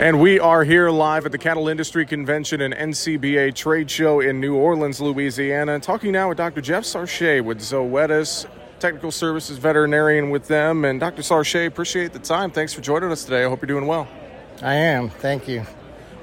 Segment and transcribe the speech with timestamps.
[0.00, 4.38] And we are here live at the Cattle Industry Convention and NCBA Trade Show in
[4.38, 5.80] New Orleans, Louisiana.
[5.80, 6.60] Talking now with Dr.
[6.60, 8.46] Jeff Sarche with Zoetis,
[8.78, 10.84] Technical Services Veterinarian with them.
[10.84, 11.22] And Dr.
[11.22, 12.52] Sarche, appreciate the time.
[12.52, 13.44] Thanks for joining us today.
[13.44, 14.06] I hope you're doing well.
[14.62, 15.10] I am.
[15.10, 15.66] Thank you.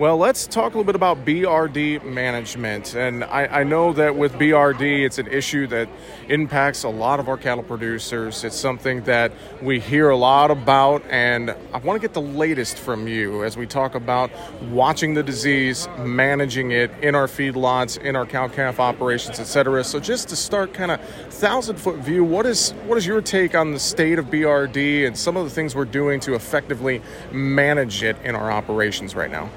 [0.00, 2.94] Well, let's talk a little bit about BRD management.
[2.94, 5.90] And I, I, know that with BRD, it's an issue that
[6.30, 8.42] impacts a lot of our cattle producers.
[8.42, 9.30] It's something that
[9.60, 13.58] we hear a lot about, and I want to get the latest from you as
[13.58, 14.30] we talk about
[14.70, 19.84] watching the disease, managing it in our feedlots, in our cow calf operations, etc.
[19.84, 23.54] So, just to start, kind of thousand foot view, what is what is your take
[23.54, 28.02] on the state of BRD and some of the things we're doing to effectively manage
[28.02, 29.50] it in our operations right now?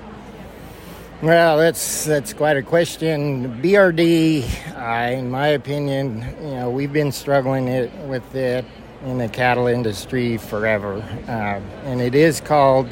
[1.24, 3.62] Well, that's that's quite a question.
[3.62, 4.44] BRD,
[5.18, 8.66] in my opinion, you know, we've been struggling it, with it
[9.06, 10.96] in the cattle industry forever,
[11.30, 12.90] uh, and it is called,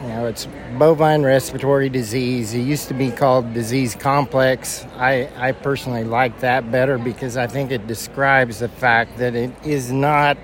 [0.00, 0.46] you know, it's
[0.78, 2.54] bovine respiratory disease.
[2.54, 4.86] It used to be called disease complex.
[4.94, 9.50] I I personally like that better because I think it describes the fact that it
[9.66, 10.38] is not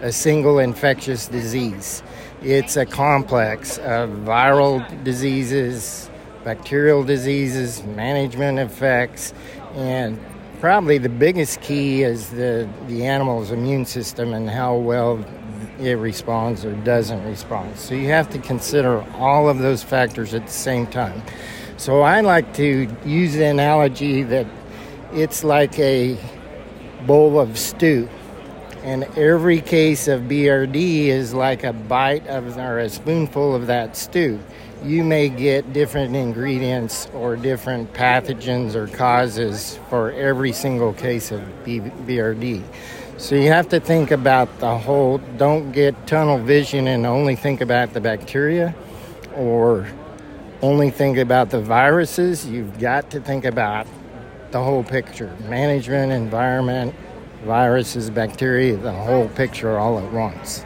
[0.00, 2.04] a single infectious disease.
[2.42, 6.09] It's a complex of viral diseases,
[6.44, 9.34] bacterial diseases, management effects,
[9.74, 10.18] and
[10.60, 15.24] probably the biggest key is the, the animal's immune system and how well
[15.78, 17.76] it responds or doesn't respond.
[17.78, 21.22] So you have to consider all of those factors at the same time.
[21.76, 24.46] So I like to use the analogy that
[25.12, 26.18] it's like a
[27.06, 28.08] bowl of stew.
[28.82, 33.96] And every case of BRD is like a bite of or a spoonful of that
[33.96, 34.40] stew
[34.84, 41.40] you may get different ingredients or different pathogens or causes for every single case of
[41.64, 42.62] BRD.
[43.18, 47.60] So you have to think about the whole, don't get tunnel vision and only think
[47.60, 48.74] about the bacteria
[49.36, 49.86] or
[50.62, 52.46] only think about the viruses.
[52.46, 53.86] You've got to think about
[54.50, 56.94] the whole picture management, environment,
[57.42, 60.64] viruses, bacteria, the whole picture all at once.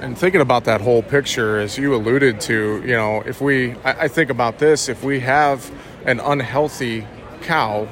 [0.00, 4.04] And thinking about that whole picture, as you alluded to, you know, if we, I,
[4.04, 5.70] I think about this, if we have
[6.04, 7.06] an unhealthy
[7.42, 7.88] cow,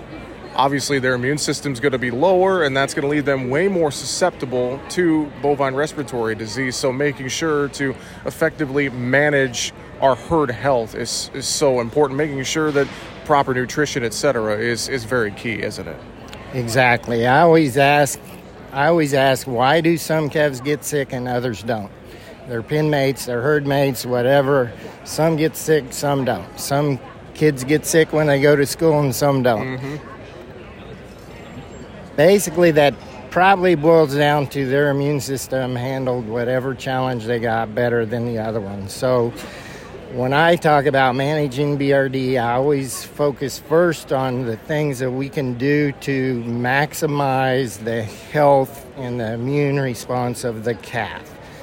[0.55, 3.69] obviously their immune system's going to be lower and that's going to leave them way
[3.69, 6.77] more susceptible to bovine respiratory disease.
[6.77, 7.95] So making sure to
[8.27, 12.19] effectively manage our herd health is, is so important.
[12.19, 12.89] Making sure that
[13.25, 16.01] proper nutrition etc is, is very key isn't it
[16.55, 18.21] exactly i always ask
[18.73, 21.91] i always ask why do some calves get sick and others don't
[22.49, 24.73] their pen mates, their herd mates, whatever.
[25.05, 26.59] Some get sick, some don't.
[26.59, 26.99] Some
[27.35, 29.79] kids get sick when they go to school, and some don't.
[29.79, 29.97] Mm-hmm.
[32.17, 32.95] Basically, that
[33.31, 38.39] probably boils down to their immune system handled whatever challenge they got better than the
[38.39, 38.89] other one.
[38.89, 39.33] So,
[40.13, 45.31] when I talk about managing BRD, I always focus first on the things that we
[45.31, 51.23] can do to maximize the health and the immune response of the calf.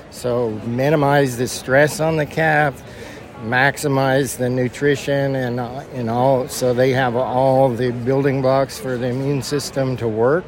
[0.09, 2.81] So minimize the stress on the calf,
[3.43, 9.09] maximize the nutrition and and all, so they have all the building blocks for the
[9.09, 10.45] immune system to work.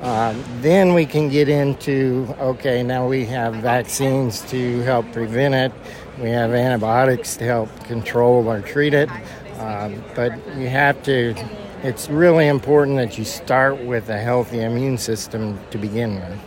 [0.00, 5.72] Uh, then we can get into okay, now we have vaccines to help prevent it.
[6.20, 9.10] We have antibiotics to help control or treat it.
[9.58, 11.34] Um, but you have to,
[11.82, 16.40] it's really important that you start with a healthy immune system to begin with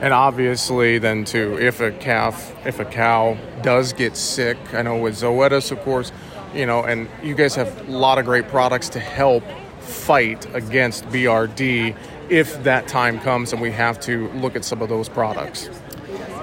[0.00, 4.96] and obviously then too if a calf if a cow does get sick i know
[4.96, 6.10] with zoetis of course
[6.54, 9.44] you know and you guys have a lot of great products to help
[9.80, 11.94] fight against brd
[12.30, 15.68] if that time comes and we have to look at some of those products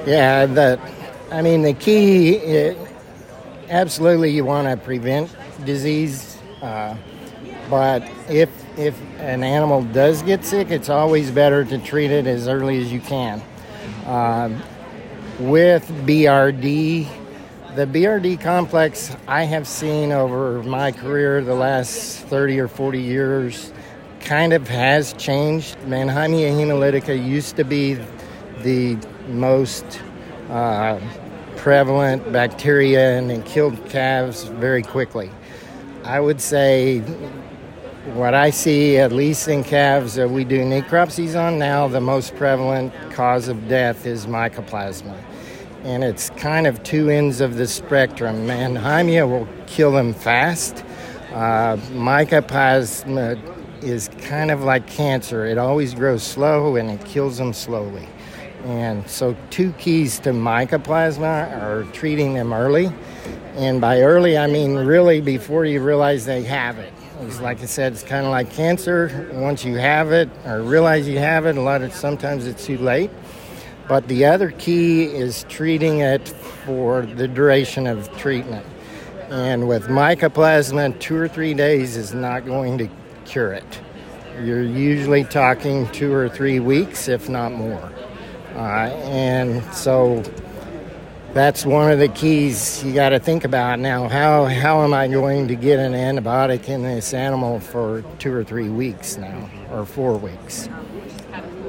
[0.06, 0.80] yeah that
[1.32, 2.78] i mean the key it,
[3.70, 5.30] absolutely you want to prevent
[5.66, 6.96] disease uh,
[7.70, 12.48] but if if an animal does get sick, it's always better to treat it as
[12.48, 13.42] early as you can.
[14.06, 14.62] Um,
[15.40, 17.08] with BRD,
[17.76, 23.74] the BRD complex I have seen over my career the last 30 or 40 years
[24.20, 25.78] kind of has changed.
[25.80, 28.00] Mannheimia hemolytica used to be
[28.62, 28.98] the
[29.28, 30.02] most
[30.50, 31.00] uh,
[31.58, 35.30] prevalent bacteria and it killed calves very quickly.
[36.04, 37.02] I would say
[38.14, 42.36] what I see, at least in calves that we do necropsies on now, the most
[42.38, 45.22] prevalent cause of death is mycoplasma.
[45.84, 48.48] And it's kind of two ends of the spectrum.
[48.48, 50.86] Mannheimia will kill them fast.
[51.34, 55.46] Uh, mycoplasma is kind of like cancer.
[55.46, 58.08] It always grows slow and it kills them slowly.
[58.66, 62.92] And so, two keys to mycoplasma are treating them early
[63.56, 66.94] And by early, I mean really before you realize they have it.
[67.22, 69.30] It's like I said, it's kind of like cancer.
[69.34, 72.78] Once you have it or realize you have it, a lot of sometimes it's too
[72.78, 73.10] late.
[73.88, 78.66] But the other key is treating it for the duration of treatment.
[79.30, 82.90] And with mycoplasma, two or three days is not going to
[83.26, 83.82] cure it.
[84.44, 87.92] You're usually talking two or three weeks, if not more.
[88.58, 90.24] Uh, and so
[91.34, 94.10] that's one of the keys you got to think about now.
[94.10, 98.44] How, how am I going to get an antibiotic in this animal for two or
[98.44, 100.68] three weeks now, or four weeks?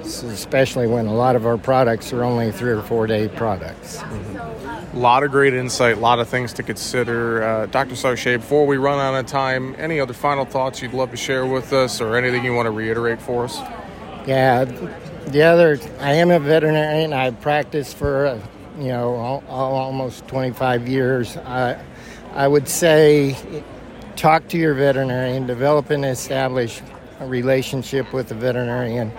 [0.04, 4.00] So especially when a lot of our products are only three or four day products.
[4.00, 7.42] A lot of great insight, a lot of things to consider.
[7.42, 7.94] Uh, Dr.
[7.94, 11.44] Sarche, before we run out of time, any other final thoughts you'd love to share
[11.44, 13.58] with us or anything you want to reiterate for us?
[14.26, 14.64] Yeah,
[15.32, 17.12] the other, I am a veterinarian.
[17.12, 18.40] I practiced for, uh,
[18.78, 21.36] you know, all, all, almost 25 years.
[21.36, 21.82] I,
[22.32, 23.36] I would say
[24.16, 26.80] talk to your veterinarian, develop and establish
[27.20, 29.12] a relationship with the veterinarian,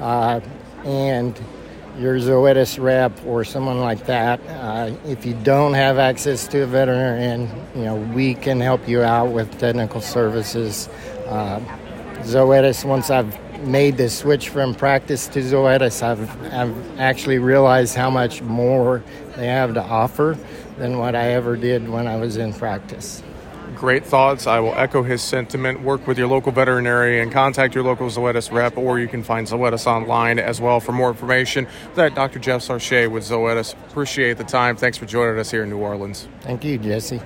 [0.00, 0.40] uh,
[0.84, 1.38] and
[1.98, 4.40] your Zoetis rep or someone like that.
[4.48, 9.02] Uh, if you don't have access to a veterinarian, you know, we can help you
[9.02, 10.88] out with technical services.
[11.26, 11.60] Uh,
[12.22, 13.34] Zoetis, once I've
[13.66, 19.02] made the switch from practice to Zoetis, I've, I've actually realized how much more
[19.36, 20.38] they have to offer
[20.78, 23.22] than what I ever did when I was in practice.
[23.74, 24.46] Great thoughts.
[24.46, 25.82] I will echo his sentiment.
[25.82, 29.46] Work with your local veterinarian, and contact your local Zoetis rep, or you can find
[29.46, 31.66] Zoetis online as well for more information.
[31.94, 32.38] That Dr.
[32.38, 33.74] Jeff Sarche with Zoetis.
[33.90, 34.76] Appreciate the time.
[34.76, 36.26] Thanks for joining us here in New Orleans.
[36.40, 37.20] Thank you, Jesse.